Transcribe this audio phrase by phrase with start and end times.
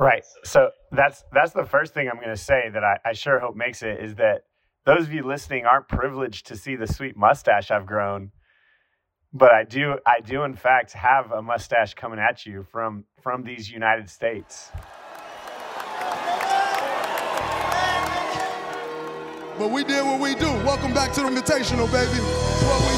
[0.00, 0.24] Right.
[0.44, 3.54] So that's that's the first thing I'm going to say that I, I sure hope
[3.54, 4.44] makes it is that
[4.86, 8.30] those of you listening aren't privileged to see the sweet mustache I've grown,
[9.34, 13.44] but I do I do in fact have a mustache coming at you from from
[13.44, 14.70] these United States.
[19.58, 20.46] But we did what we do.
[20.64, 22.89] Welcome back to the Invitational, baby.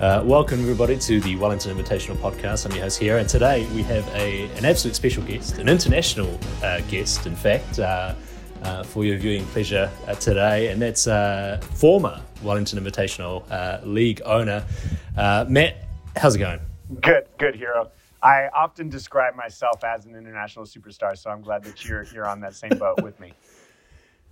[0.00, 2.64] Uh, welcome everybody to the Wellington Invitational Podcast.
[2.64, 6.40] I'm your host here, and today we have a an absolute special guest, an international
[6.62, 8.14] uh, guest, in fact, uh,
[8.62, 13.44] uh for your viewing pleasure uh, today, and that's uh, former Wellington Invitational
[13.84, 14.64] League owner
[15.16, 15.84] Matt.
[16.16, 16.60] How's it going?
[17.02, 17.90] Good, good, hero.
[18.22, 22.40] I often describe myself as an international superstar, so I'm glad that you're you're on
[22.40, 23.34] that same boat with me.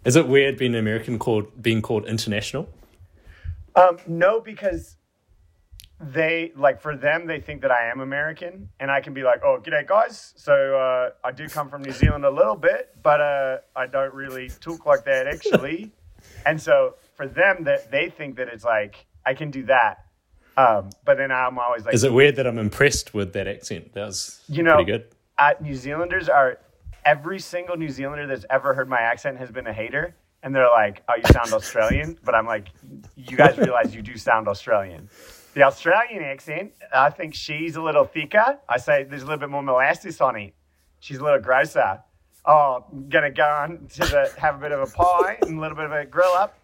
[0.07, 2.71] Is it weird being an American called being called international?
[3.77, 4.98] Um, no, because
[6.01, 9.43] they like for them they think that I am American and I can be like,
[9.45, 10.33] oh, g'day guys.
[10.37, 14.15] So uh, I do come from New Zealand a little bit, but uh, I don't
[14.15, 15.93] really talk like that actually.
[16.47, 20.05] and so for them that they think that it's like I can do that.
[20.57, 23.93] Um, but then I'm always like, is it weird that I'm impressed with that accent?
[23.95, 25.07] That was you know pretty good.
[25.39, 26.59] At New Zealanders are
[27.05, 30.15] every single New Zealander that's ever heard my accent has been a hater.
[30.43, 32.69] And they're like, "Oh, you sound Australian," but I'm like,
[33.17, 35.09] "You guys realize you do sound Australian."
[35.55, 38.59] The Australian accent, I think she's a little thicker.
[38.69, 40.55] I say there's a little bit more molasses on it.
[41.01, 42.01] She's a little grosser.
[42.45, 45.61] Oh, I'm gonna go on to the have a bit of a pie and a
[45.61, 46.59] little bit of a grill up.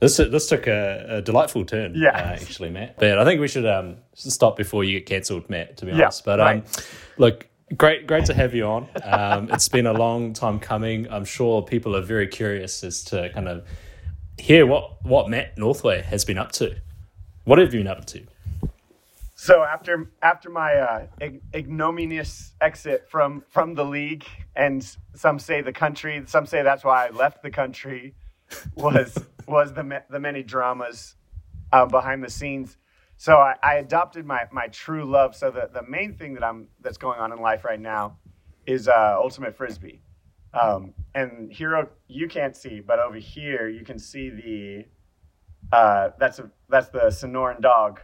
[0.00, 2.10] This this took a, a delightful turn, yeah.
[2.10, 2.98] Uh, actually, Matt.
[2.98, 5.78] But I think we should um, stop before you get cancelled, Matt.
[5.78, 6.86] To be honest, but um, right.
[7.16, 8.88] look, great great to have you on.
[9.02, 11.10] Um, it's been a long time coming.
[11.10, 13.66] I'm sure people are very curious as to kind of
[14.38, 16.76] hear what what Matt Northway has been up to.
[17.44, 18.22] What have you been up to?
[19.34, 21.06] So after after my uh,
[21.54, 24.24] ignominious exit from from the league,
[24.56, 24.82] and
[25.14, 28.14] some say the country, some say that's why I left the country,
[28.74, 31.16] was was the the many dramas
[31.70, 32.78] uh, behind the scenes.
[33.16, 35.36] So I, I, adopted my my true love.
[35.36, 38.16] So the the main thing that I'm that's going on in life right now
[38.66, 40.00] is uh, ultimate frisbee.
[40.54, 44.86] Um, and hero you can't see, but over here you can see the
[45.74, 48.00] uh, that's a that's the Sonoran dog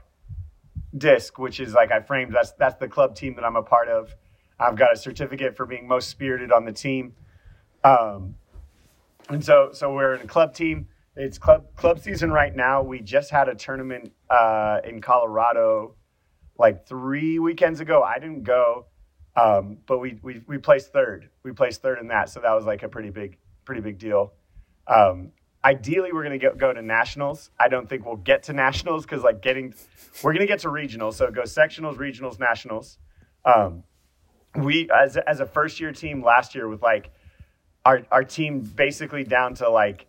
[0.97, 2.35] disc, which is like I framed.
[2.35, 4.13] That's that's the club team that I'm a part of.
[4.59, 7.15] I've got a certificate for being most spirited on the team.
[7.85, 8.35] Um,
[9.29, 10.89] and so so we're in a club team.
[11.15, 12.83] It's club club season right now.
[12.83, 15.95] We just had a tournament uh, in Colorado
[16.59, 18.03] like three weekends ago.
[18.03, 18.87] I didn't go,
[19.37, 21.31] um, but we, we we placed third.
[21.45, 24.33] We placed third in that, so that was like a pretty big pretty big deal.
[24.89, 25.31] Um,
[25.65, 27.51] ideally we're going to go to nationals.
[27.59, 29.75] I don't think we'll get to nationals because like getting
[30.23, 32.99] we're going to get to regionals so it goes sectionals regionals nationals.
[33.45, 33.85] Um,
[34.57, 37.13] we as, as a first year team last year with like
[37.85, 40.07] our, our team basically down to like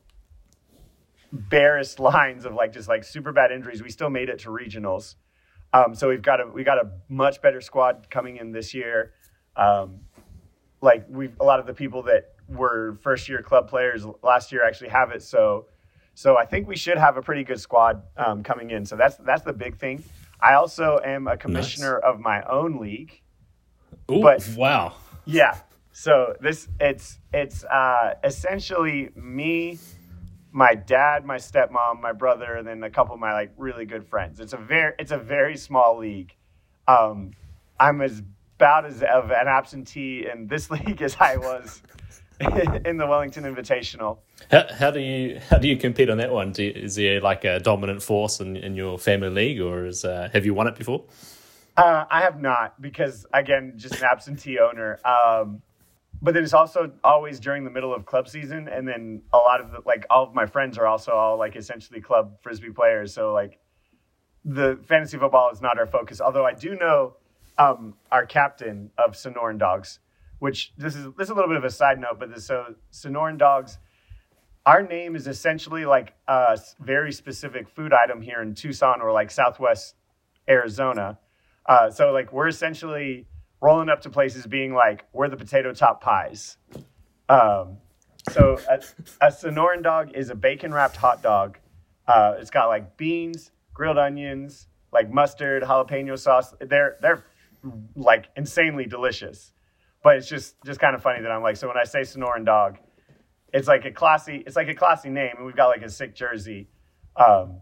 [1.31, 5.16] barest lines of like just like super bad injuries we still made it to regionals.
[5.73, 9.13] Um, so we've got a we got a much better squad coming in this year.
[9.56, 10.01] Um,
[10.81, 14.66] like we've a lot of the people that were first year club players last year
[14.66, 15.23] actually have it.
[15.23, 15.67] So,
[16.13, 18.85] so I think we should have a pretty good squad um, coming in.
[18.85, 20.03] So that's that's the big thing.
[20.41, 22.13] I also am a commissioner nice.
[22.13, 23.22] of my own league.
[24.12, 24.95] Ooh, but wow.
[25.25, 25.57] Yeah.
[25.94, 29.78] So this it's it's uh, essentially me,
[30.51, 34.06] my dad, my stepmom, my brother, and then a couple of my like really good
[34.06, 34.39] friends.
[34.39, 36.35] It's a very it's a very small league.
[36.88, 37.31] Um,
[37.79, 38.23] I'm as
[38.62, 41.81] about as of an absentee in this league as I was
[42.85, 44.19] in the Wellington Invitational.
[44.50, 46.53] How, how, do you how do you compete on that one?
[46.57, 50.29] You, is there like a dominant force in, in your family league, or is uh,
[50.34, 51.03] have you won it before?
[51.78, 55.00] Uh, I have not because again, just an absentee owner.
[55.06, 55.62] Um,
[56.22, 59.59] but then it's also always during the middle of club season, and then a lot
[59.59, 63.13] of the, like all of my friends are also all like essentially club frisbee players.
[63.13, 63.59] So like
[64.46, 66.22] the fantasy football is not our focus.
[66.22, 67.16] Although I do know
[67.57, 70.00] um, our captain of Sonoran Dogs
[70.41, 72.73] which this is this is a little bit of a side note, but this, so
[72.91, 73.77] Sonoran dogs,
[74.65, 79.29] our name is essentially like a very specific food item here in Tucson or like
[79.29, 79.93] Southwest
[80.49, 81.19] Arizona.
[81.67, 83.27] Uh, so like we're essentially
[83.61, 86.57] rolling up to places being like we're the potato top pies.
[87.29, 87.77] Um,
[88.31, 88.81] so a,
[89.21, 91.59] a Sonoran dog is a bacon wrapped hot dog.
[92.07, 96.55] Uh, it's got like beans, grilled onions, like mustard, jalapeno sauce.
[96.59, 97.25] They're they're
[97.95, 99.53] like insanely delicious.
[100.03, 102.45] But it's just just kind of funny that I'm like, so when I say Sonoran
[102.45, 102.77] dog,
[103.53, 106.15] it's like a classy, it's like a classy name, and we've got like a sick
[106.15, 106.69] jersey.
[107.15, 107.62] Um,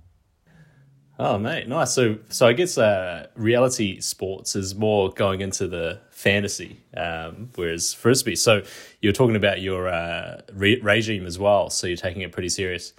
[1.21, 1.93] Oh, mate, nice.
[1.93, 7.93] So, so I guess uh, reality sports is more going into the fantasy, um, whereas
[7.93, 8.37] frisbee.
[8.37, 8.63] So,
[9.01, 11.69] you're talking about your uh, re- regime as well.
[11.69, 12.93] So, you're taking it pretty serious.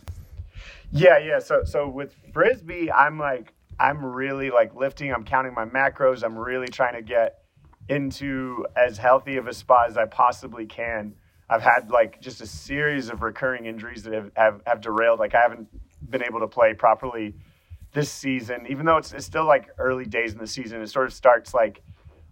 [0.93, 1.39] Yeah, yeah.
[1.39, 5.15] So, so with frisbee, I'm like, I'm really like lifting.
[5.15, 6.23] I'm counting my macros.
[6.23, 7.40] I'm really trying to get
[7.91, 11.15] into as healthy of a spot as I possibly can.
[11.49, 15.19] I've had like just a series of recurring injuries that have, have, have derailed.
[15.19, 15.69] Like I haven't
[16.09, 17.35] been able to play properly
[17.93, 20.81] this season, even though it's, it's still like early days in the season.
[20.81, 21.83] It sort of starts like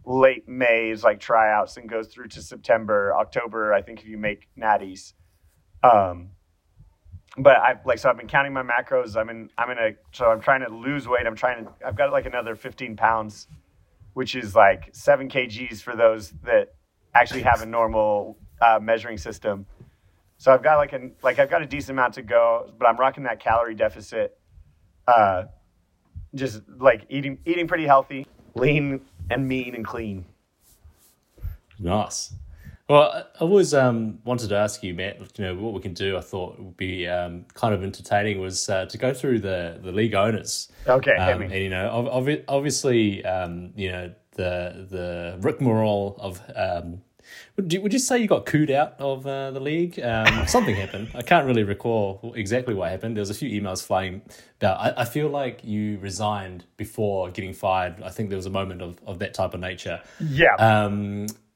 [0.04, 3.74] late May is like tryouts and goes through to September, October.
[3.74, 5.14] I think if you make natties.
[5.82, 6.30] Um,
[7.36, 9.16] but I like so I've been counting my macros.
[9.16, 11.26] I'm in I'm in a so I'm trying to lose weight.
[11.26, 13.48] I'm trying to I've got like another 15 pounds,
[14.18, 16.74] which is like seven kgs for those that
[17.14, 19.64] actually have a normal uh, measuring system.
[20.38, 22.96] So I've got like a like I've got a decent amount to go, but I'm
[22.96, 24.36] rocking that calorie deficit.
[25.06, 25.44] Uh,
[26.34, 28.26] just like eating eating pretty healthy,
[28.56, 30.24] lean and mean and clean.
[31.78, 32.34] Nice.
[32.88, 35.18] Well, I always um, wanted to ask you, Matt.
[35.38, 36.16] You know what we can do.
[36.16, 39.92] I thought would be um, kind of entertaining was uh, to go through the, the
[39.92, 40.72] league owners.
[40.86, 46.40] Okay, um, and you know, ob- obviously, um, you know the the rigmarole of.
[46.56, 47.02] Um,
[47.56, 50.00] would you, would you say you got cooed out of uh, the league?
[50.00, 51.10] Um, something happened.
[51.14, 53.16] I can't really recall exactly what happened.
[53.16, 54.22] There was a few emails flying
[54.58, 54.80] about.
[54.80, 58.02] I, I feel like you resigned before getting fired.
[58.02, 60.00] I think there was a moment of, of that type of nature.
[60.20, 60.54] Yeah.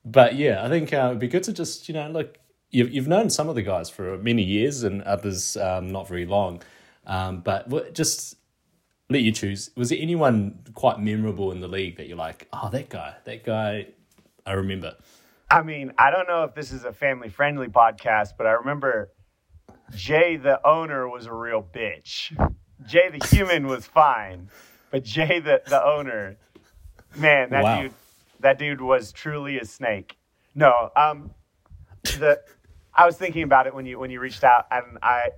[0.04, 2.38] But yeah, I think uh, it'd be good to just you know look.
[2.70, 6.26] You've you've known some of the guys for many years and others um, not very
[6.26, 6.62] long,
[7.06, 8.36] um, but just
[9.10, 9.70] let you choose.
[9.76, 13.44] Was there anyone quite memorable in the league that you're like, oh, that guy, that
[13.44, 13.88] guy,
[14.46, 14.96] I remember.
[15.50, 19.10] I mean, I don't know if this is a family friendly podcast, but I remember
[19.94, 22.32] Jay, the owner, was a real bitch.
[22.86, 24.48] Jay, the human, was fine,
[24.90, 26.36] but Jay, the, the owner,
[27.14, 27.82] man, that wow.
[27.82, 27.92] dude
[28.42, 30.16] that dude was truly a snake.
[30.54, 31.30] No, um,
[32.04, 32.40] the
[32.94, 35.30] I was thinking about it when you when you reached out, and I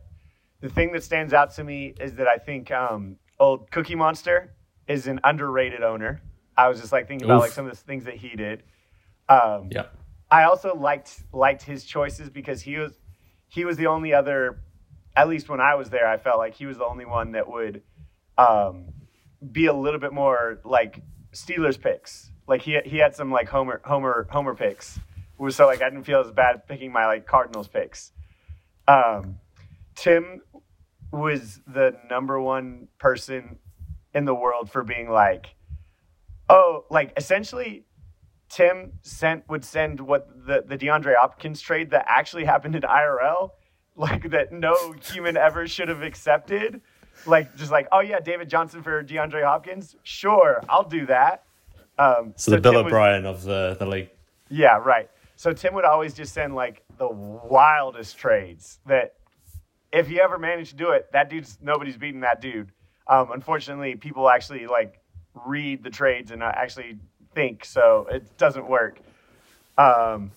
[0.60, 4.54] the thing that stands out to me is that I think um, old Cookie Monster
[4.88, 6.22] is an underrated owner.
[6.56, 8.62] I was just like thinking about like some of the things that he did.
[9.28, 9.86] Um, yeah.
[10.30, 12.98] I also liked liked his choices because he was
[13.48, 14.62] he was the only other,
[15.16, 17.48] at least when I was there, I felt like he was the only one that
[17.48, 17.82] would
[18.36, 18.86] um,
[19.52, 21.02] be a little bit more like
[21.32, 22.30] Steelers picks.
[22.46, 24.98] Like he he had some like Homer Homer Homer picks,
[25.50, 28.12] so like I didn't feel as bad picking my like Cardinals picks.
[28.86, 29.38] Um,
[29.94, 30.42] Tim
[31.10, 33.58] was the number one person
[34.12, 35.54] in the world for being like,
[36.48, 37.86] oh, like essentially,
[38.48, 43.50] Tim sent would send what the the DeAndre Hopkins trade that actually happened in IRL,
[43.96, 46.82] like that no human ever should have accepted.
[47.26, 51.43] Like just like, oh yeah, David Johnson for DeAndre Hopkins, sure, I'll do that.
[51.98, 54.10] Um, so, so, the Bill O'Brien of the, the league.
[54.48, 55.08] Yeah, right.
[55.36, 59.14] So Tim would always just send like the wildest trades that
[59.92, 62.72] if you ever manage to do it, that dude's nobody's beating that dude.
[63.06, 65.00] Um, unfortunately, people actually like
[65.46, 66.98] read the trades and actually
[67.34, 69.00] think, so it doesn't work.
[69.76, 70.32] Um,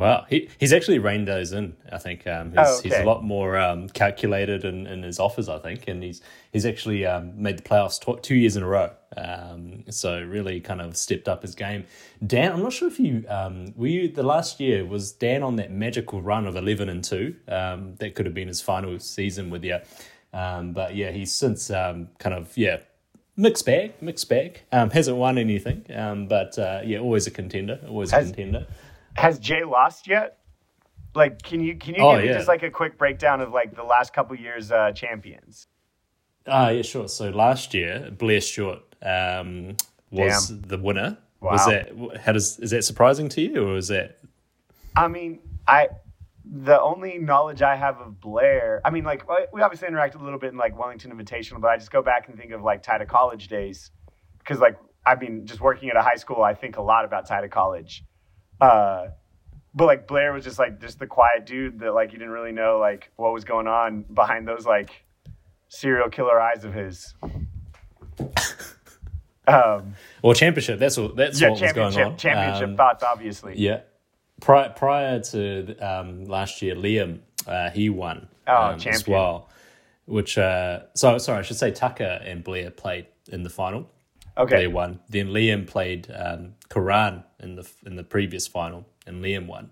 [0.00, 1.76] Wow, he he's actually reined those in.
[1.92, 2.88] I think um, he's, oh, okay.
[2.88, 5.48] he's a lot more um, calculated in, in his offers.
[5.48, 8.66] I think, and he's he's actually um, made the playoffs tw- two years in a
[8.66, 8.90] row.
[9.16, 11.84] Um, so really, kind of stepped up his game.
[12.26, 15.56] Dan, I'm not sure if you um, were you the last year was Dan on
[15.56, 17.36] that magical run of eleven and two.
[17.46, 19.80] Um, that could have been his final season with you.
[20.32, 22.78] but yeah, he's since kind of yeah
[23.36, 24.62] mixed bag, mixed bag.
[24.72, 25.84] hasn't won anything,
[26.26, 28.66] but uh, yeah, always a contender, always a Has, contender
[29.20, 30.38] has Jay lost yet?
[31.14, 32.32] Like, can you can you oh, give yeah.
[32.32, 35.66] me just like a quick breakdown of like the last couple years uh, champions?
[36.46, 37.08] Ah, uh, yeah, sure.
[37.08, 39.76] So last year, Blair Stewart um,
[40.10, 40.62] was Damn.
[40.62, 41.18] the winner.
[41.40, 41.52] Wow.
[41.52, 44.18] Was that how does is that surprising to you, or is that?
[44.96, 45.88] I mean, I
[46.44, 50.38] the only knowledge I have of Blair, I mean, like we obviously interacted a little
[50.38, 53.06] bit in like Wellington Invitational, but I just go back and think of like Taita
[53.06, 53.90] College days
[54.38, 57.28] because like I mean, just working at a high school, I think a lot about
[57.28, 58.04] Taita College.
[58.60, 59.08] Uh,
[59.74, 62.52] but like Blair was just like just the quiet dude that like you didn't really
[62.52, 65.04] know like what was going on behind those like
[65.68, 67.14] serial killer eyes of his.
[69.46, 70.78] um, well, championship.
[70.78, 71.08] That's all.
[71.08, 72.16] that's yeah, what was going on.
[72.16, 73.54] Championship um, thoughts, obviously.
[73.56, 73.80] Yeah.
[74.40, 79.48] Prior prior to um, last year, Liam uh, he won oh, um, as well.
[80.06, 83.88] Which uh, so sorry, I should say Tucker and Blair played in the final.
[84.36, 84.56] Okay.
[84.56, 85.00] Blair won.
[85.08, 89.70] Then Liam played um, Karan in the in the previous final, and Liam won.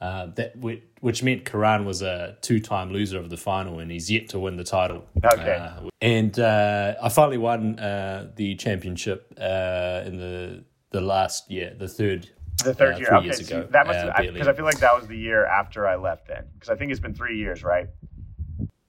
[0.00, 4.10] Uh, that which, which meant Karan was a two-time loser of the final, and he's
[4.10, 5.06] yet to win the title.
[5.24, 5.54] Okay.
[5.54, 11.74] Uh, and uh, I finally won uh, the championship uh, in the the last year,
[11.78, 12.28] the third.
[12.62, 13.06] The third uh, year.
[13.06, 14.46] three Okay, so ago, that must uh, because.
[14.46, 16.44] I feel like that was the year after I left then.
[16.54, 17.88] Because I think it's been three years, right?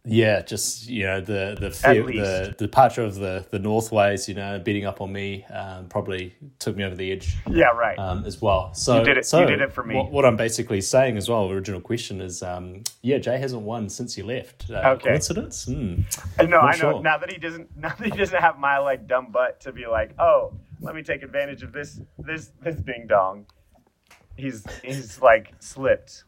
[0.07, 4.59] Yeah, just you know the the fear, the departure of the the Northways, you know,
[4.59, 7.35] beating up on me, um, probably took me over the edge.
[7.49, 7.97] Yeah, right.
[7.97, 8.71] um, as well.
[8.75, 9.95] So You did it- So you did it for me.
[9.95, 13.89] What, what I'm basically saying as well, original question is, um, yeah, Jay hasn't won
[13.89, 14.69] since you left.
[14.69, 15.09] Uh, Okay.
[15.09, 15.65] Coincidence?
[15.67, 16.05] And
[16.47, 17.01] no, I know sure.
[17.01, 19.87] now that he doesn't now that he doesn't have my like dumb butt to be
[19.87, 23.47] like, oh, let me take advantage of this this this ding dong.
[24.37, 26.25] He's he's like slipped.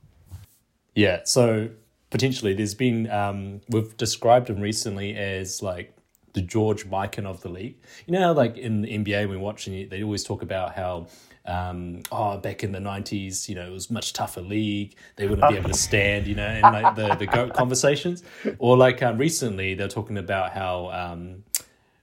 [0.96, 1.22] Yeah.
[1.26, 1.70] So
[2.10, 5.94] potentially, there's been um, we've described him recently as like
[6.34, 7.78] the George Mikan of the league.
[8.06, 11.08] You know, like in the NBA, when watching it, they always talk about how.
[11.50, 14.98] Um, oh, back in the nineties, you know, it was much tougher league.
[15.16, 18.22] They wouldn't be able to stand, you know, and like the the goat conversations.
[18.60, 21.46] Or like um, recently, they're talking about how um,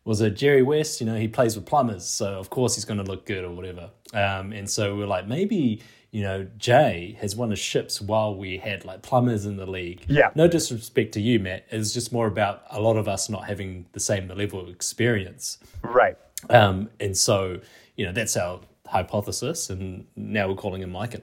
[0.05, 1.01] was it Jerry West?
[1.01, 3.51] You know, he plays with plumbers, so of course he's going to look good or
[3.51, 3.91] whatever.
[4.15, 5.83] Um, and so we're like, maybe
[6.15, 10.05] you know, Jay has won his ships while we had like plumbers in the league.
[10.07, 10.31] Yeah.
[10.37, 11.67] No disrespect to you, Matt.
[11.71, 15.59] It's just more about a lot of us not having the same level of experience.
[15.83, 16.17] Right.
[16.49, 17.59] Um, and so
[17.97, 21.21] you know, that's our hypothesis, and now we're calling him Mike.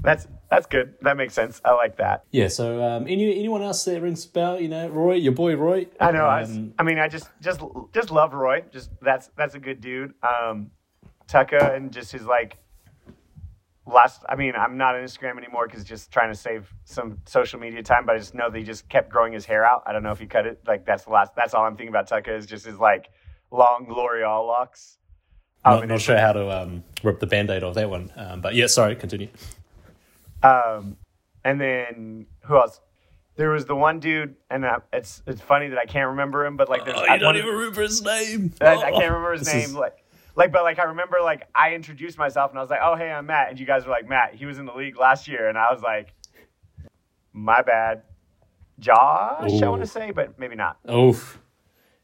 [0.00, 0.94] That's that's good.
[1.02, 1.60] That makes sense.
[1.62, 2.24] I like that.
[2.30, 2.48] Yeah.
[2.48, 4.58] So um, any anyone else that rings a bell?
[4.58, 5.86] You know, Roy, your boy Roy.
[6.00, 6.24] I know.
[6.24, 7.60] I, was, Um, I mean, I just just
[7.92, 8.64] just love Roy.
[8.72, 10.14] Just that's that's a good dude.
[10.22, 10.70] Um,
[11.28, 12.56] Tucka and just his like
[13.86, 14.22] last.
[14.28, 17.82] I mean, I'm not on Instagram anymore because just trying to save some social media
[17.82, 18.06] time.
[18.06, 19.82] But I just know that he just kept growing his hair out.
[19.86, 20.60] I don't know if he cut it.
[20.66, 21.34] Like that's the last.
[21.34, 23.10] That's all I'm thinking about tucker is just his like
[23.50, 24.98] long L'Oreal locks.
[25.64, 28.12] Um, not, not sure how to um, rip the band-aid off that one.
[28.16, 29.28] Um, but yeah, sorry, continue.
[30.42, 30.96] Um,
[31.44, 32.80] and then who else?
[33.36, 36.56] There was the one dude, and uh, it's it's funny that I can't remember him,
[36.56, 38.52] but like there's Oh, I- don't even remember his name.
[38.60, 39.62] I, I Oh, can't remember his this name.
[39.64, 40.01] is- Like,
[40.34, 43.10] like, but like I remember, like I introduced myself and I was like, "Oh, hey,
[43.10, 45.48] I'm Matt," and you guys were like, "Matt, he was in the league last year,"
[45.48, 46.14] and I was like,
[47.32, 48.02] "My bad,
[48.78, 50.78] Josh." I want to say, but maybe not.
[50.90, 51.38] Oof.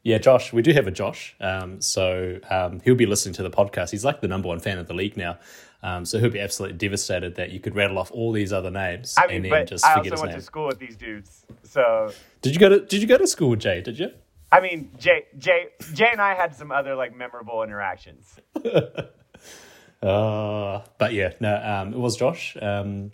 [0.03, 0.53] yeah, Josh.
[0.53, 1.35] We do have a Josh.
[1.39, 3.91] Um, so um, he'll be listening to the podcast.
[3.91, 5.37] He's like the number one fan of the league now.
[5.81, 9.15] Um, so he'll be absolutely devastated that you could rattle off all these other names
[9.17, 10.39] I and mean, then but just I forget also his went name.
[10.41, 13.49] to school with these dudes, so Did you go to Did you go to school
[13.51, 13.79] with Jay?
[13.79, 14.11] Did you?
[14.51, 18.39] I mean, Jay, Jay, Jay, and I had some other like memorable interactions.
[20.01, 22.55] Uh, but yeah, no, um, it was Josh.
[22.61, 23.11] Um,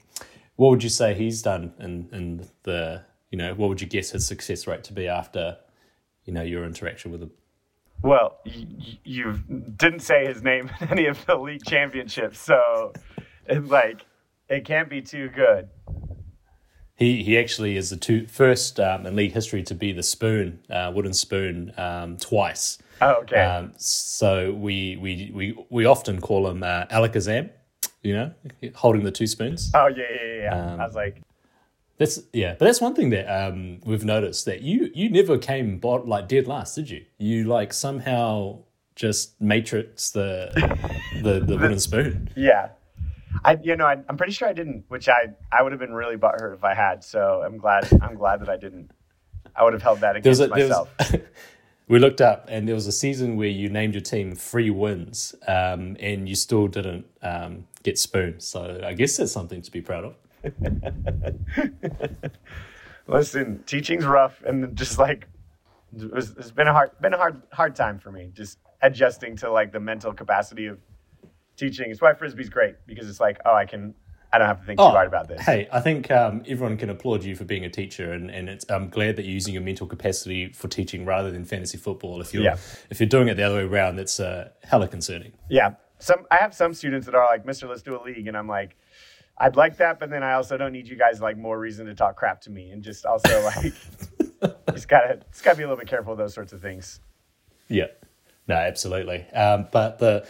[0.55, 3.01] what would you say he's done in, in the,
[3.31, 5.57] you know, what would you guess his success rate to be after,
[6.25, 7.31] you know, your interaction with him?
[8.03, 9.33] Well, y- y- you
[9.77, 12.93] didn't say his name in any of the league championships, so
[13.47, 14.05] it's like
[14.47, 15.69] it can't be too good.
[16.95, 20.59] He he actually is the two, first um, in league history to be the spoon,
[20.69, 22.77] uh, wooden spoon, um, twice.
[23.01, 23.41] Oh, okay.
[23.41, 27.49] Um, so we, we, we, we often call him uh, Alakazam,
[28.03, 28.31] you know,
[28.75, 29.71] holding the two spoons.
[29.73, 30.73] oh yeah, yeah, yeah.
[30.73, 31.21] um, I was like,
[31.97, 35.79] That's yeah, but that's one thing that um, we've noticed that you you never came
[35.79, 37.03] bot like dead last, did you?
[37.17, 38.59] You like somehow
[38.95, 40.51] just matrix the
[41.21, 42.29] the the wooden spoon.
[42.37, 42.69] yeah.
[43.45, 45.93] I, you know, I, I'm pretty sure I didn't, which I, I would have been
[45.93, 47.03] really butthurt if I had.
[47.03, 48.89] So I'm glad, I'm glad that I didn't.
[49.55, 50.89] I would have held that against a, myself.
[50.99, 51.21] was,
[51.87, 55.35] we looked up, and there was a season where you named your team three wins,
[55.47, 58.39] um, and you still didn't um, get spoon.
[58.39, 60.15] So I guess that's something to be proud of.
[63.07, 65.27] Listen, teaching's rough, and just like
[65.95, 69.35] it was, it's been a hard, been a hard, hard time for me, just adjusting
[69.37, 70.79] to like the mental capacity of
[71.55, 71.89] teaching.
[71.91, 73.93] It's why frisbee's great because it's like, oh, I can,
[74.33, 75.39] I don't have to think too hard about this.
[75.41, 78.49] Oh, Hey, I think um, everyone can applaud you for being a teacher, and, and
[78.49, 82.19] it's, I'm glad that you're using your mental capacity for teaching rather than fantasy football.
[82.21, 82.57] If you're Yeah.
[82.89, 85.31] if you're doing it the other way around, that's uh, hella concerning.
[85.49, 85.75] Yeah.
[85.99, 88.47] Some I have some students that are like, Mister, let's do a league, and I'm
[88.49, 88.75] like,
[89.37, 91.95] I'd like that, but then I also don't need you guys like more reason to
[91.95, 93.73] talk crap to me, and just also like,
[94.73, 96.99] just gotta, just gotta be a little bit careful of those sorts of things.
[97.69, 97.87] Yeah,
[98.49, 99.25] no, absolutely.
[99.31, 100.27] Um, but the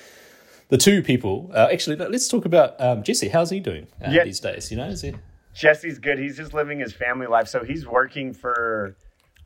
[0.69, 3.29] the two people, uh, actually, let's talk about um, Jesse.
[3.29, 4.23] How's he doing uh, Yeah.
[4.23, 4.71] these days?
[4.71, 5.13] You know, is he?
[5.53, 6.19] Jesse's good.
[6.19, 8.97] He's just living his family life, so he's working for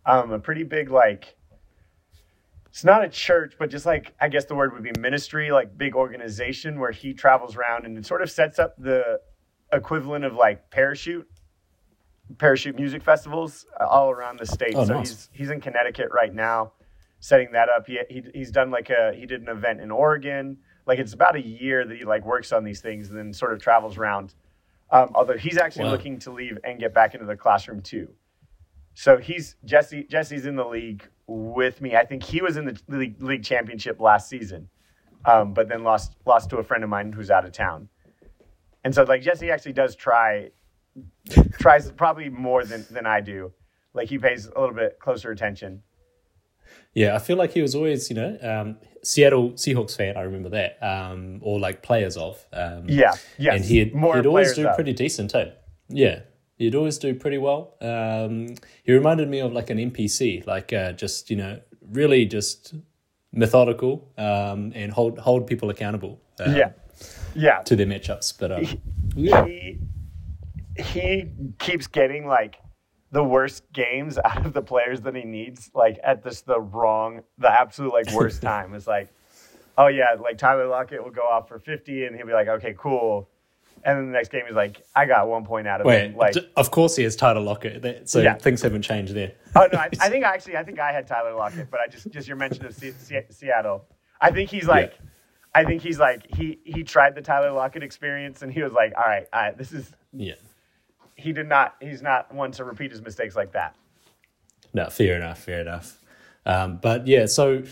[0.06, 1.36] um, a pretty big like.
[2.68, 5.78] It's not a church, but just like I guess the word would be ministry, like
[5.78, 9.20] big organization where he travels around and it sort of sets up the
[9.74, 11.28] equivalent of like parachute
[12.38, 14.74] parachute music festivals uh, all around the state.
[14.76, 15.10] Oh, so nice.
[15.10, 16.74] he's he's in Connecticut right now,
[17.20, 17.88] setting that up.
[17.88, 20.58] He, he he's done like a he did an event in Oregon.
[20.90, 23.54] Like it's about a year that he like works on these things and then sort
[23.54, 24.34] of travels around
[24.92, 25.92] Um, although he's actually Wow.
[25.92, 28.08] looking to leave and get back into the classroom too.
[28.96, 30.04] So he's Jesse.
[30.06, 31.96] Jesse's in the league with me.
[31.96, 34.68] I think he was in the league, league championship last season,
[35.26, 37.88] um, but then lost lost to a friend of mine who's out of town.
[38.84, 40.50] And so like Jesse actually does try
[41.60, 43.54] tries probably more than than I do.
[43.94, 45.84] Like he pays a little bit closer attention.
[46.94, 50.18] Yeah, I feel like he was always, you know, um, Seattle Seahawks fan.
[50.18, 52.44] I remember that, um, or like players of.
[52.52, 53.56] Um, Yeah, yes.
[53.56, 55.52] and he'd, More he'd always do pretty decent too.
[55.88, 56.22] Yeah,
[56.58, 57.76] he'd always do pretty well.
[57.82, 61.60] Um, he reminded me of like an NPC, like uh, just you know,
[61.92, 62.74] really just
[63.32, 66.20] methodical um, and hold hold people accountable.
[66.40, 66.72] um, Yeah,
[67.36, 67.60] yeah.
[67.64, 68.34] to their matchups.
[68.38, 68.82] But um,
[69.16, 69.78] yeah, he
[70.78, 72.58] he keeps getting like
[73.12, 77.22] the worst games out of the players that he needs, like at this the wrong,
[77.38, 78.74] the absolute like worst time.
[78.74, 79.10] It's like,
[79.78, 82.76] oh yeah, like Tyler Lockett will go off for fifty, and he'll be like, okay,
[82.78, 83.30] cool.
[83.86, 86.18] And then the next game he's like, I got one point out of wait, him.
[86.18, 88.34] Like, of course he has Tyler Lockett, so Yeah.
[88.36, 89.32] things haven't changed there.
[89.56, 92.10] oh no, I, I think actually, I think I had Tyler Lockett, but I just
[92.12, 93.86] just your mention of Se- Se- Seattle.
[94.20, 95.00] I think he's like,
[95.56, 98.92] I think he's like he he tried the Tyler Lockett experience, and he was like,
[98.98, 100.34] all right, all right this is Yeah.
[101.20, 103.76] He did not he's not one to repeat his mistakes like that.
[104.74, 106.00] No, fair enough, fair enough.
[106.46, 107.64] Um, but yeah, so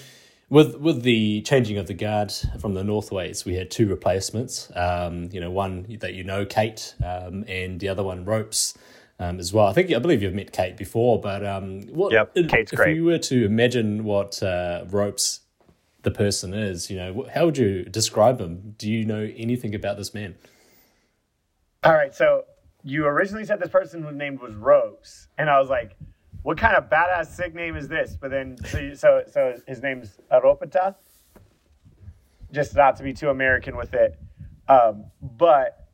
[0.49, 4.71] with with the changing of the guard from the Northways, we had two replacements.
[4.75, 8.77] Um, you know, one that you know, Kate, um, and the other one, Ropes,
[9.19, 9.67] um, as well.
[9.67, 12.11] I think I believe you've met Kate before, but um, what?
[12.13, 12.95] Yep, if, Kate's if great.
[12.95, 15.41] you were to imagine what uh, Ropes,
[16.03, 18.75] the person is, you know, how would you describe him?
[18.77, 20.35] Do you know anything about this man?
[21.83, 22.45] All right, so
[22.87, 25.97] you originally said this person whose name was Rose, and I was like,
[26.43, 29.81] "What kind of badass sick name is this?" But then, so you, so so his
[29.81, 30.95] name's Aropata.
[32.51, 34.17] Just not to be too American with it,
[34.69, 35.89] um, but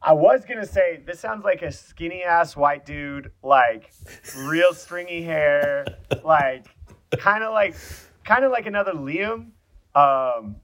[0.00, 3.92] I was gonna say this sounds like a skinny ass white dude, like
[4.38, 5.84] real stringy hair,
[6.22, 6.66] like
[7.18, 7.74] kind of like
[8.24, 9.50] kind of like another Liam.
[9.96, 10.56] Um,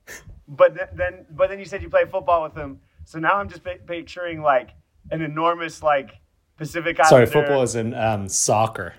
[0.46, 3.48] but th- then but then you said you play football with him, so now I'm
[3.48, 4.70] just pi- picturing like
[5.10, 6.12] an enormous like
[6.56, 8.94] Pacific Sorry, football is in um, soccer.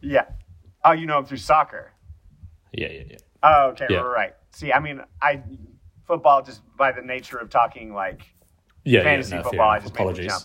[0.00, 0.24] Yeah.
[0.84, 1.92] Oh, you know him through soccer.
[2.72, 3.16] Yeah, yeah, yeah.
[3.42, 4.00] Oh, okay, Yeah.
[4.00, 4.34] right.
[4.52, 5.42] See, I mean, I
[6.06, 8.22] football just by the nature of talking like
[8.84, 9.70] Yeah, fantasy yeah, no, football.
[9.70, 10.26] I just made the Apologies.
[10.26, 10.44] jump.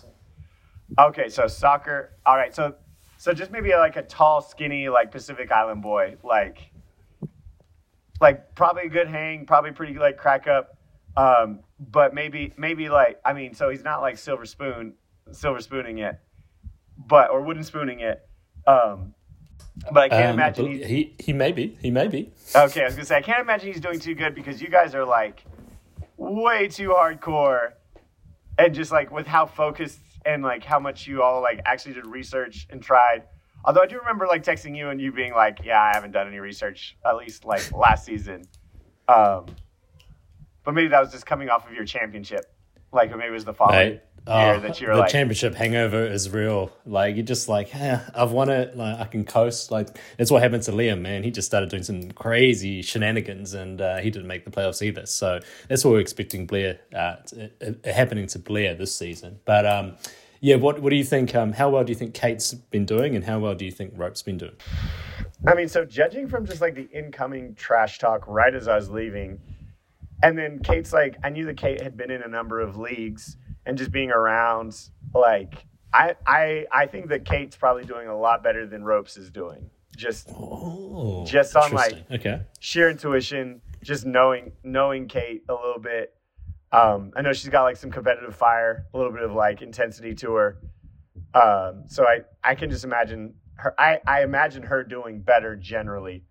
[0.98, 2.12] Okay, so soccer.
[2.26, 2.74] All right, so
[3.16, 6.70] so just maybe like a tall, skinny, like Pacific Island boy, like
[8.20, 10.76] like probably a good hang, probably pretty like crack up,
[11.16, 14.94] um, but maybe maybe like I mean, so he's not like silver spoon,
[15.32, 16.20] silver spooning it,
[16.96, 18.28] but or wooden spooning it.
[18.66, 19.14] Um,
[19.90, 22.30] but I can't Um, imagine he's he he may be he may be.
[22.54, 24.94] Okay, I was gonna say I can't imagine he's doing too good because you guys
[24.94, 25.44] are like
[26.18, 27.70] way too hardcore,
[28.58, 32.06] and just like with how focused and like how much you all like actually did
[32.06, 33.22] research and tried.
[33.64, 36.26] Although I do remember like texting you and you being like, "Yeah, I haven't done
[36.28, 38.42] any research at least like last season,"
[39.08, 39.46] um,
[40.70, 42.44] but maybe that was just coming off of your championship,
[42.92, 45.10] like or maybe it was the following Mate, year oh, that you were the like,
[45.10, 46.70] championship hangover is real.
[46.86, 48.76] Like you're just like, eh, I've won it.
[48.76, 49.72] Like I can coast.
[49.72, 51.24] Like that's what happened to Liam, man.
[51.24, 55.06] He just started doing some crazy shenanigans, and uh, he didn't make the playoffs either.
[55.06, 59.40] So that's what we're expecting Blair uh, t- uh, happening to Blair this season.
[59.44, 59.96] But um,
[60.38, 61.34] yeah, what what do you think?
[61.34, 63.94] Um, how well do you think Kate's been doing, and how well do you think
[63.96, 64.54] Rope's been doing?
[65.48, 68.88] I mean, so judging from just like the incoming trash talk right as I was
[68.88, 69.40] leaving,
[70.22, 73.36] and then Kate's like, I knew that Kate had been in a number of leagues
[73.66, 74.76] and just being around,
[75.14, 79.30] like, I I I think that Kate's probably doing a lot better than Ropes is
[79.30, 79.70] doing.
[79.96, 82.42] Just Oh, Just on, like- okay.
[82.60, 86.14] sheer intuition, just knowing knowing Kate a little bit.
[86.72, 90.14] Um, I know she's got like some competitive fire, a little bit of like intensity
[90.16, 90.58] to her.
[91.34, 93.74] Um, so I, I can just imagine her.
[93.78, 96.24] I, I imagine her doing better generally.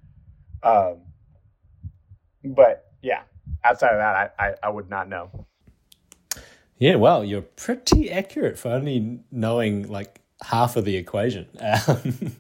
[0.63, 1.02] Um,
[2.43, 3.23] but yeah,
[3.63, 5.45] outside of that, I, I, I would not know.
[6.78, 11.48] Yeah, well, you're pretty accurate for only knowing like half of the equation.
[11.88, 12.36] Um,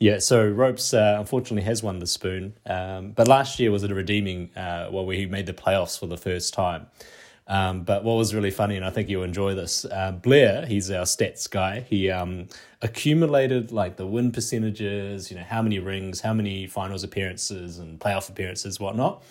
[0.00, 3.94] yeah, so Ropes uh, unfortunately has won the spoon, um, but last year was a
[3.94, 6.88] redeeming, uh, well, where he made the playoffs for the first time.
[7.46, 10.90] Um, but what was really funny, and I think you'll enjoy this, uh, Blair, he's
[10.90, 11.80] our stats guy.
[11.80, 12.48] He um,
[12.80, 18.00] accumulated like the win percentages, you know, how many rings, how many finals appearances and
[18.00, 19.22] playoff appearances, whatnot,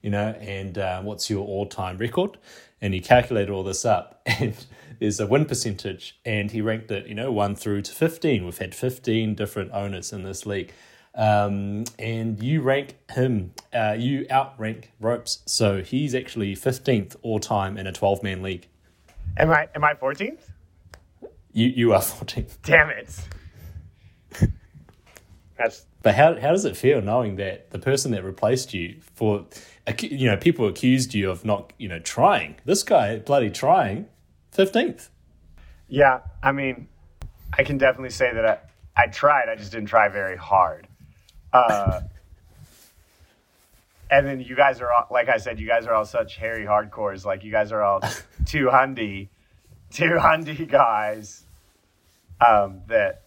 [0.00, 2.38] you know, and uh, what's your all time record.
[2.80, 4.54] And he calculated all this up, and
[5.00, 8.44] there's a win percentage, and he ranked it, you know, one through to 15.
[8.44, 10.72] We've had 15 different owners in this league.
[11.16, 15.42] Um, and you rank him, uh, you outrank Ropes.
[15.46, 18.68] So he's actually 15th all time in a 12 man league.
[19.38, 20.42] Am I am I 14th?
[21.52, 22.58] You you are 14th.
[22.62, 23.18] Damn it.
[25.58, 29.46] That's But how how does it feel knowing that the person that replaced you for,
[30.00, 32.56] you know, people accused you of not, you know, trying.
[32.66, 34.06] This guy bloody trying,
[34.54, 35.08] 15th.
[35.88, 36.20] yeah.
[36.42, 36.88] I mean,
[37.56, 38.58] I can definitely say that I,
[39.04, 39.48] I tried.
[39.48, 40.86] I just didn't try very hard.
[41.56, 42.00] Uh,
[44.10, 46.64] and then you guys are all, like I said, you guys are all such hairy
[46.64, 47.24] hardcores.
[47.24, 48.00] Like you guys are all
[48.44, 49.28] two hundy,
[49.90, 51.42] two hundy guys.
[52.46, 53.22] Um, that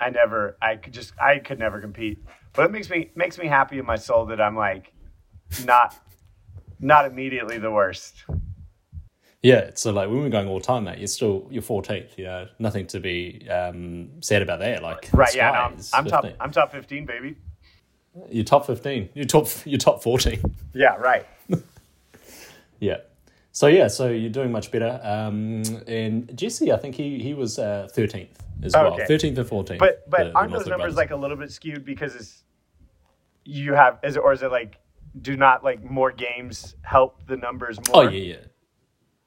[0.00, 2.24] I never, I could just, I could never compete.
[2.52, 4.92] But it makes me makes me happy in my soul that I'm like
[5.66, 5.98] not
[6.78, 8.24] not immediately the worst.
[9.44, 12.16] Yeah, so like when we're going all time, mate, you're still you're 14th.
[12.16, 14.82] You know, nothing to be um, sad about that.
[14.82, 15.34] Like Right?
[15.34, 15.50] Yeah.
[15.50, 16.24] No, I'm, I'm top.
[16.40, 17.36] I'm top 15, baby.
[18.30, 19.10] You're top 15.
[19.12, 19.46] You're top.
[19.66, 20.40] You're top 14.
[20.72, 20.94] Yeah.
[20.96, 21.26] Right.
[22.80, 22.98] Yeah.
[23.52, 24.98] So yeah, so you're doing much better.
[25.02, 28.28] Um, and Jesse, I think he he was uh, 13th
[28.62, 28.98] as well.
[28.98, 29.78] 13th and 14th.
[29.78, 32.42] But but the- the aren't those numbers like a little bit skewed because it's
[33.44, 34.78] you have is it or is it like
[35.22, 38.04] do not like more games help the numbers more?
[38.04, 38.36] Oh yeah, yeah,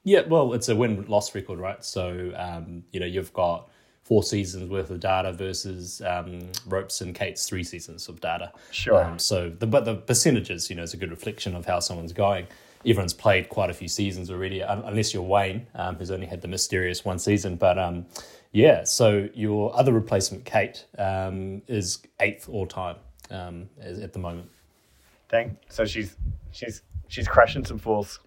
[0.08, 0.22] yeah.
[0.26, 1.84] Well, it's a win loss record, right?
[1.84, 3.68] So um, you know you've got
[4.02, 8.50] four seasons worth of data versus um, Ropes and Kate's three seasons of data.
[8.70, 9.04] Sure.
[9.04, 12.14] Um, so the but the percentages, you know, is a good reflection of how someone's
[12.14, 12.46] going.
[12.86, 16.48] Everyone's played quite a few seasons already, unless you're Wayne, um, who's only had the
[16.48, 17.56] mysterious one season.
[17.56, 18.06] But um,
[18.52, 22.96] yeah, so your other replacement, Kate, um, is eighth all time
[23.30, 24.48] um, at the moment.
[25.28, 25.58] Dang.
[25.68, 26.16] So she's
[26.52, 28.20] she's she's crushing some fools.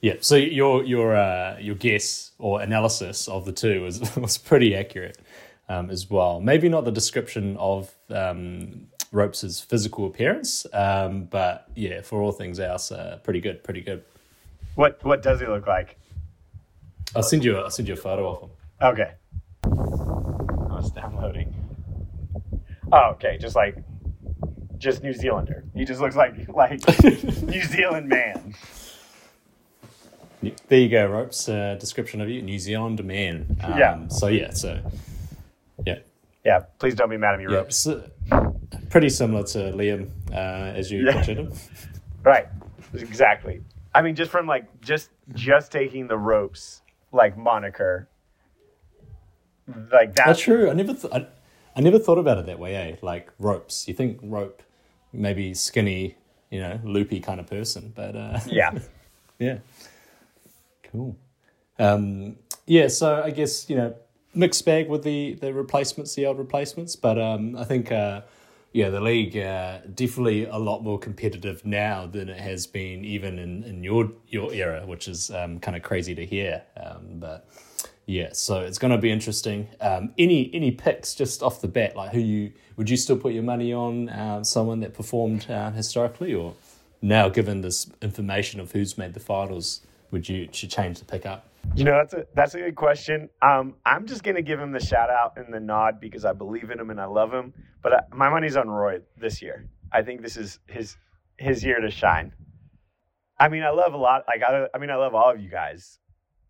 [0.00, 4.74] Yeah, so your your uh, your guess or analysis of the two was was pretty
[4.74, 5.18] accurate
[5.68, 6.40] um, as well.
[6.40, 12.58] Maybe not the description of um, Ropes' physical appearance, um, but yeah, for all things
[12.58, 14.02] else, uh, pretty good, pretty good.
[14.74, 15.98] What what does he look like?
[17.14, 18.50] I'll send you a, I'll send you a photo of him.
[18.82, 19.12] Okay.
[19.66, 21.54] Oh, it's downloading.
[22.92, 23.36] Oh, okay.
[23.38, 23.76] Just like
[24.78, 25.64] just New Zealander.
[25.74, 26.80] He just looks like like
[27.42, 28.54] New Zealand man.
[30.42, 31.48] There you go, Ropes.
[31.48, 33.58] Uh, description of you, New Zealand man.
[33.62, 34.08] Um, Yeah.
[34.08, 34.80] So yeah, so
[35.84, 35.98] yeah,
[36.44, 36.60] Yeah.
[36.78, 37.56] Please don't be mad at me, yeah.
[37.58, 37.86] Ropes.
[38.88, 40.34] Pretty similar to Liam uh,
[40.78, 41.12] as you Yeah.
[41.12, 41.52] pictured him.
[42.22, 42.46] Right.
[42.94, 43.62] Exactly.
[43.94, 46.80] I mean, just from like just just taking the ropes
[47.12, 48.08] like moniker,
[49.92, 50.26] like that.
[50.26, 50.70] That's true.
[50.70, 51.26] I never, th- I,
[51.76, 52.74] I never thought about it that way.
[52.76, 52.96] Eh?
[53.02, 53.86] Like ropes.
[53.88, 54.62] You think rope,
[55.12, 56.16] maybe skinny,
[56.50, 58.78] you know, loopy kind of person, but uh, Yeah.
[59.38, 59.58] yeah,
[60.90, 61.16] cool.
[61.78, 63.94] Um, yeah, so I guess you know,
[64.34, 67.90] mixed bag with the the replacements, the old replacements, but um, I think.
[67.92, 68.22] Uh,
[68.72, 73.38] yeah, the league uh, definitely a lot more competitive now than it has been even
[73.38, 76.62] in, in your your era, which is um, kind of crazy to hear.
[76.76, 77.48] Um, but
[78.06, 79.68] yeah, so it's going to be interesting.
[79.80, 83.32] Um, any any picks just off the bat, like who you would you still put
[83.32, 84.08] your money on?
[84.08, 86.54] Uh, someone that performed uh, historically, or
[87.02, 91.46] now given this information of who's made the finals, would you should change the pickup?
[91.74, 93.28] You know, that's a that's a good question.
[93.42, 96.70] Um, I'm just gonna give him the shout out and the nod because I believe
[96.70, 97.52] in him and I love him.
[97.82, 99.68] But uh, my money's on Roy this year.
[99.92, 100.96] I think this is his
[101.36, 102.32] his year to shine.
[103.38, 104.24] I mean, I love a lot.
[104.28, 105.98] Like, I, I mean, I love all of you guys,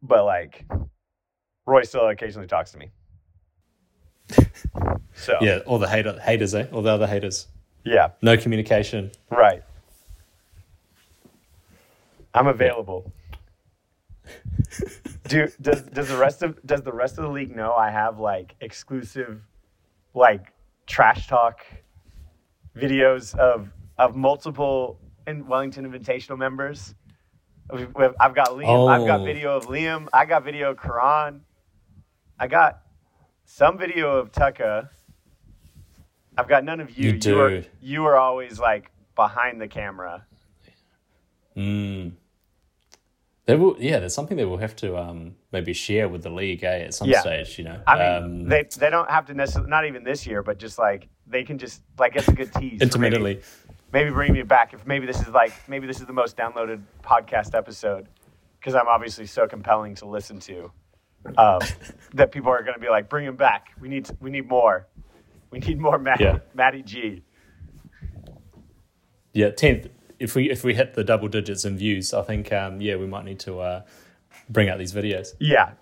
[0.02, 0.64] but like,
[1.64, 2.90] Roy still occasionally talks to me.
[5.14, 6.66] So Yeah, all the hater, haters, eh?
[6.72, 7.46] All the other haters.
[7.84, 9.10] yeah, No communication.
[9.30, 9.62] right.
[12.32, 13.12] I'm available.
[15.28, 18.18] Do does does the rest of does the rest of the league know I have
[18.18, 19.40] like exclusive
[20.14, 20.52] like
[20.86, 21.60] trash talk
[22.76, 26.94] videos of of multiple in Wellington Invitational members?
[27.72, 28.88] I've got Liam.
[28.90, 29.24] I've got Oh.
[29.24, 30.08] video of Liam.
[30.12, 31.42] I got video of Karan.
[32.38, 32.82] I got
[33.44, 34.88] some video of Tucka.
[36.36, 37.12] I've got none of you.
[37.12, 40.24] You You, are, you are always like behind the camera.
[41.56, 42.12] Mm.
[43.46, 46.62] They will, yeah, there's something they will have to um, maybe share with the league,
[46.62, 47.20] eh, at some Yeah.
[47.20, 47.80] stage, you know.
[47.86, 50.78] I mean, um, they they don't have to necessarily not even this year, but just
[50.78, 52.80] like they can just like it's a good tease.
[52.80, 53.34] intermittently.
[53.92, 56.36] Maybe, maybe bring me back if maybe this is like maybe this is the most
[56.36, 58.08] downloaded podcast episode
[58.58, 60.70] because I'm obviously so compelling to listen to
[61.38, 61.60] um,
[62.14, 63.68] that people are going to be like, bring him back.
[63.80, 64.86] We need we need more.
[65.50, 66.38] We need more Matt, Yeah.
[66.54, 67.24] Matty G.
[69.32, 69.88] Yeah, tenth.
[70.20, 73.06] If we if we hit the double digits in views, I think um, yeah, we
[73.06, 73.82] might need to uh,
[74.48, 75.28] bring out these videos.
[75.40, 75.72] Yeah.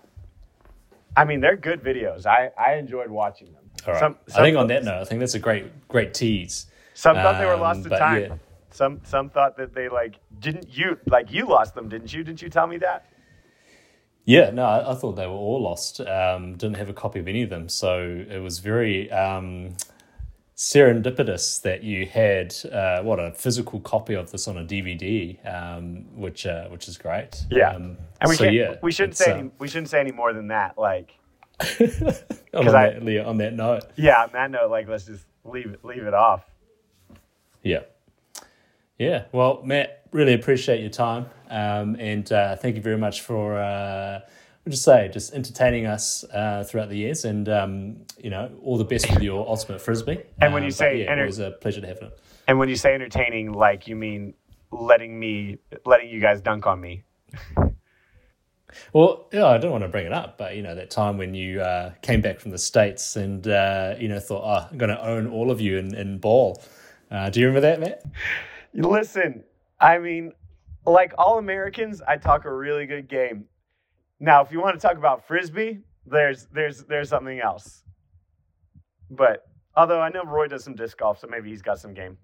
[1.17, 2.25] I mean, they're good videos.
[2.25, 3.63] I, I enjoyed watching them.
[3.85, 3.99] All right.
[3.99, 6.67] Some, I think on that note, I think that's a great great tease.
[6.93, 8.21] some thought they were Um, lost to time.
[8.21, 8.35] yeah.
[8.71, 12.23] some some thought that they like didn't you like you lost them, didn't you?
[12.23, 13.05] Didn't you tell me that?
[14.25, 15.99] Yeah, no, I, I thought they were all lost.
[16.01, 19.75] Um, didn't have a copy of any of them, so it was very um,
[20.59, 26.03] serendipitous that you had uh, what a physical copy of this on a DVD, um,
[26.19, 27.45] which uh, which is great.
[27.49, 30.11] Yeah, Um, and we so yeah, we shouldn't say um, any, we shouldn't say any
[30.11, 30.77] more than that.
[30.77, 31.17] Like,
[31.61, 31.85] on,
[32.51, 33.83] 'cause I- that, on that note.
[33.95, 36.43] yeah, on that note, like let's just leave it leave it off.
[37.63, 37.83] Yeah.
[38.97, 39.23] Yeah.
[39.31, 41.27] Well, Matt, really appreciate your time.
[41.49, 43.57] Um, and uh, thank you very much for,
[44.59, 47.25] uh, what just say, just entertaining us uh, throughout the years.
[47.25, 50.19] And, um, you know, all the best with your ultimate frisbee.
[50.41, 52.19] And when you Um, say yeah, enter- it was a pleasure to have it.
[52.47, 54.33] And when you say entertaining, like you mean
[54.71, 57.03] letting me letting you guys dunk on me.
[58.93, 61.33] Well, yeah, I don't want to bring it up, but you know that time when
[61.33, 64.89] you uh, came back from the states and uh, you know thought, oh, I'm going
[64.89, 66.61] to own all of you in, in ball.
[67.09, 68.03] Uh, do you remember that, Matt?
[68.73, 69.43] Listen,
[69.79, 70.33] I mean,
[70.85, 73.45] like all Americans, I talk a really good game.
[74.19, 77.83] Now, if you want to talk about frisbee, there's there's there's something else.
[79.09, 79.43] But
[79.75, 82.17] although I know Roy does some disc golf, so maybe he's got some game.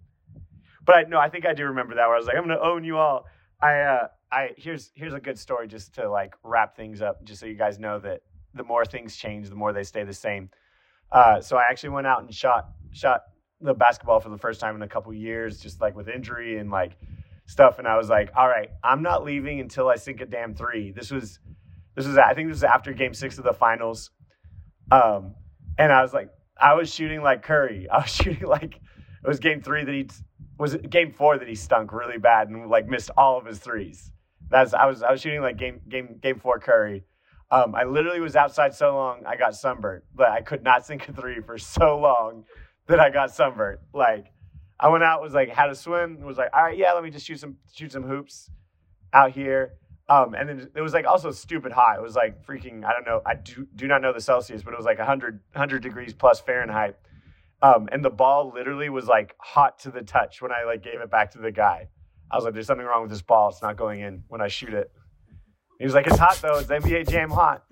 [0.86, 2.60] But I no, I think I do remember that where I was like, I'm gonna
[2.60, 3.26] own you all.
[3.62, 7.40] I uh I here's here's a good story just to like wrap things up, just
[7.40, 8.22] so you guys know that
[8.54, 10.50] the more things change, the more they stay the same.
[11.12, 13.22] Uh, so I actually went out and shot shot
[13.62, 16.70] the basketball for the first time in a couple years, just like with injury and
[16.70, 16.98] like
[17.46, 17.80] stuff.
[17.80, 20.92] And I was like, all right, I'm not leaving until I sink a damn three.
[20.92, 21.40] This was
[21.96, 24.12] this was I think this is after game six of the finals.
[24.92, 25.36] Um,
[25.78, 26.30] and I was like,
[26.60, 27.88] I was shooting like Curry.
[27.92, 30.08] I was shooting like it was game three that he
[30.58, 34.12] was game four that he stunk really bad and like missed all of his threes.
[34.50, 37.04] That's I was I was shooting like game game game four Curry.
[37.52, 41.08] Um, I literally was outside so long I got sunburned, but I could not sink
[41.10, 42.44] a three for so long
[42.88, 43.80] that I got sunburned.
[43.94, 44.28] Like
[44.80, 47.10] I went out was like had to swim was like all right yeah let me
[47.10, 48.50] just shoot some shoot some hoops
[49.14, 49.74] out here.
[50.08, 51.98] Um, and then it was like also stupid hot.
[51.98, 54.74] It was like freaking I don't know I do do not know the Celsius, but
[54.74, 56.96] it was like 100 100 degrees plus Fahrenheit.
[57.62, 61.02] Um, and the ball literally was like hot to the touch when I like gave
[61.02, 61.88] it back to the guy.
[62.30, 63.50] I was like, "There's something wrong with this ball.
[63.50, 64.91] It's not going in when I shoot it."
[65.80, 66.58] He was like, "It's hot though.
[66.60, 67.63] It's NBA Jam hot."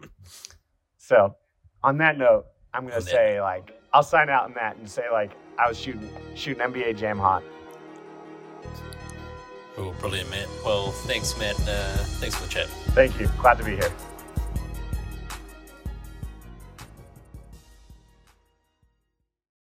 [0.97, 1.35] So,
[1.83, 5.31] on that note, I'm gonna say like I'll sign out on that and say like
[5.59, 7.43] I was shooting shooting NBA Jam hot.
[9.77, 10.47] Oh, brilliant, Matt.
[10.63, 11.55] Well, thanks, Matt.
[11.67, 12.67] Uh, thanks for the chat.
[12.93, 13.27] Thank you.
[13.39, 13.91] Glad to be here.